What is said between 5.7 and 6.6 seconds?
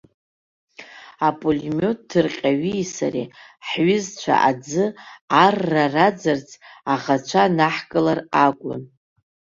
раӡарц,